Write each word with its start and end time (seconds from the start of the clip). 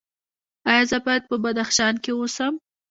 ایا 0.71 0.83
زه 0.91 0.97
باید 1.05 1.23
په 1.29 1.35
بدخشان 1.43 1.95
کې 2.03 2.11
اوسم؟ 2.15 2.53